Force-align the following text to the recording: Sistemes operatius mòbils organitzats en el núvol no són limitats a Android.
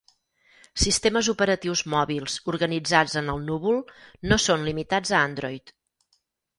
Sistemes 0.83 1.29
operatius 1.33 1.83
mòbils 1.95 2.39
organitzats 2.55 3.21
en 3.23 3.31
el 3.37 3.47
núvol 3.53 3.81
no 4.33 4.43
són 4.49 4.69
limitats 4.73 5.17
a 5.17 5.25
Android. 5.31 5.79